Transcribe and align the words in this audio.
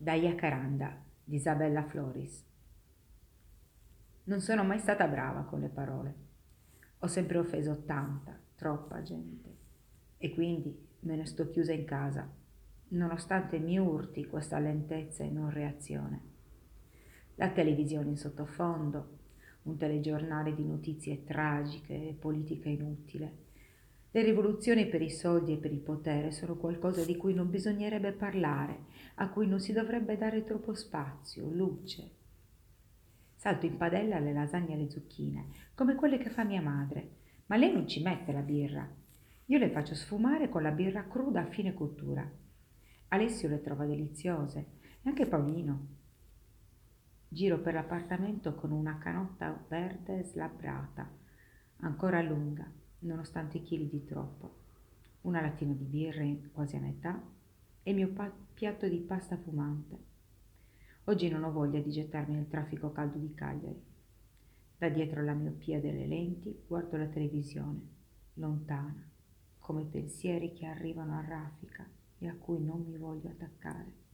da 0.00 0.14
Jacaranda 0.14 0.96
di 1.24 1.34
Isabella 1.34 1.82
Floris. 1.82 2.46
Non 4.24 4.40
sono 4.40 4.62
mai 4.62 4.78
stata 4.78 5.08
brava 5.08 5.42
con 5.42 5.58
le 5.58 5.68
parole. 5.68 6.14
Ho 7.00 7.08
sempre 7.08 7.38
offeso 7.38 7.82
tanta, 7.84 8.38
troppa 8.54 9.02
gente. 9.02 9.56
E 10.16 10.32
quindi 10.34 10.86
me 11.00 11.16
ne 11.16 11.26
sto 11.26 11.48
chiusa 11.48 11.72
in 11.72 11.84
casa, 11.84 12.30
nonostante 12.90 13.58
mi 13.58 13.76
urti 13.76 14.26
questa 14.26 14.60
lentezza 14.60 15.24
e 15.24 15.30
non 15.30 15.50
reazione. 15.50 16.22
La 17.34 17.50
televisione 17.50 18.10
in 18.10 18.16
sottofondo, 18.16 19.18
un 19.62 19.76
telegiornale 19.76 20.54
di 20.54 20.64
notizie 20.64 21.24
tragiche 21.24 22.10
e 22.10 22.14
politica 22.14 22.68
inutile 22.68 23.46
le 24.10 24.22
rivoluzioni 24.22 24.86
per 24.86 25.02
i 25.02 25.10
soldi 25.10 25.52
e 25.52 25.56
per 25.58 25.70
il 25.70 25.80
potere 25.80 26.30
sono 26.30 26.56
qualcosa 26.56 27.04
di 27.04 27.16
cui 27.16 27.34
non 27.34 27.50
bisognerebbe 27.50 28.12
parlare, 28.12 28.84
a 29.16 29.28
cui 29.28 29.46
non 29.46 29.60
si 29.60 29.72
dovrebbe 29.72 30.16
dare 30.16 30.44
troppo 30.44 30.72
spazio, 30.72 31.50
luce. 31.50 32.12
Salto 33.36 33.66
in 33.66 33.76
padella 33.76 34.18
le 34.18 34.32
lasagne 34.32 34.74
e 34.74 34.78
le 34.78 34.90
zucchine, 34.90 35.48
come 35.74 35.94
quelle 35.94 36.16
che 36.16 36.30
fa 36.30 36.42
mia 36.42 36.62
madre, 36.62 37.16
ma 37.46 37.56
lei 37.56 37.70
non 37.70 37.86
ci 37.86 38.02
mette 38.02 38.32
la 38.32 38.40
birra. 38.40 38.88
Io 39.46 39.58
le 39.58 39.70
faccio 39.70 39.94
sfumare 39.94 40.48
con 40.48 40.62
la 40.62 40.70
birra 40.70 41.06
cruda 41.06 41.42
a 41.42 41.50
fine 41.50 41.74
cottura. 41.74 42.26
Alessio 43.08 43.48
le 43.48 43.60
trova 43.60 43.84
deliziose 43.84 44.66
e 45.02 45.08
anche 45.08 45.26
Paolino. 45.26 45.86
Giro 47.28 47.60
per 47.60 47.74
l'appartamento 47.74 48.54
con 48.54 48.72
una 48.72 48.96
canotta 48.96 49.64
verde 49.68 50.24
slabbrata, 50.24 51.10
ancora 51.80 52.22
lunga, 52.22 52.70
nonostante 53.00 53.58
i 53.58 53.62
chili 53.62 53.88
di 53.88 54.04
troppo, 54.04 54.56
una 55.22 55.40
lattina 55.40 55.72
di 55.72 55.84
birra 55.84 56.24
quasi 56.52 56.76
a 56.76 56.80
metà 56.80 57.20
e 57.82 57.90
il 57.90 57.96
mio 57.96 58.08
pa- 58.08 58.32
piatto 58.54 58.88
di 58.88 58.98
pasta 58.98 59.36
fumante. 59.36 60.06
Oggi 61.04 61.28
non 61.28 61.44
ho 61.44 61.52
voglia 61.52 61.80
di 61.80 61.90
gettarmi 61.90 62.34
nel 62.34 62.48
traffico 62.48 62.92
caldo 62.92 63.18
di 63.18 63.32
Cagliari. 63.34 63.82
Da 64.76 64.88
dietro 64.88 65.24
la 65.24 65.32
miopia 65.32 65.80
delle 65.80 66.06
lenti 66.06 66.64
guardo 66.66 66.96
la 66.96 67.06
televisione, 67.06 67.80
lontana, 68.34 69.08
come 69.58 69.84
pensieri 69.84 70.52
che 70.52 70.66
arrivano 70.66 71.16
a 71.16 71.24
raffica 71.24 71.88
e 72.18 72.28
a 72.28 72.34
cui 72.34 72.62
non 72.62 72.84
mi 72.86 72.96
voglio 72.96 73.28
attaccare. 73.28 74.07